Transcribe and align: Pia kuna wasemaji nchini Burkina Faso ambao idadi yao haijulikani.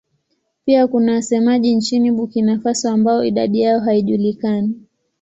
Pia 0.65 0.87
kuna 0.87 1.11
wasemaji 1.13 1.75
nchini 1.75 2.11
Burkina 2.11 2.59
Faso 2.59 2.89
ambao 2.89 3.23
idadi 3.23 3.61
yao 3.61 3.79
haijulikani. 3.79 4.75